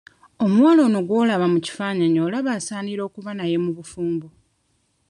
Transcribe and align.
Omuwala 0.43 0.79
ono 0.87 0.99
gw'olaba 1.07 1.45
mu 1.53 1.59
kifaananyi 1.65 2.19
olaba 2.27 2.49
ansaanira 2.55 3.01
okuba 3.07 3.31
naye 3.35 3.55
mu 3.63 3.71
bufumbo? 3.77 4.27